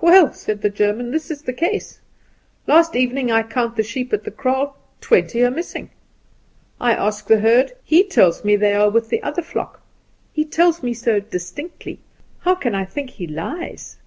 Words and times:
"Well," 0.00 0.32
said 0.32 0.60
the 0.62 0.70
German, 0.70 1.12
"this 1.12 1.30
is 1.30 1.42
the 1.42 1.52
case. 1.52 2.00
Last 2.66 2.96
evening 2.96 3.30
I 3.30 3.44
count 3.44 3.76
the 3.76 3.84
sheep 3.84 4.12
at 4.12 4.24
the 4.24 4.32
kraal 4.32 4.74
twenty 5.00 5.40
are 5.44 5.52
missing. 5.52 5.90
I 6.80 6.94
ask 6.94 7.28
the 7.28 7.38
herd; 7.38 7.70
he 7.84 8.02
tells 8.02 8.44
me 8.44 8.56
they 8.56 8.74
are 8.74 8.90
with 8.90 9.08
the 9.08 9.22
other 9.22 9.40
flock; 9.42 9.80
he 10.32 10.44
tells 10.44 10.82
me 10.82 10.92
so 10.94 11.20
distinctly; 11.20 12.00
how 12.40 12.56
can 12.56 12.74
I 12.74 12.84
think 12.84 13.10
he 13.10 13.28
lies? 13.28 13.98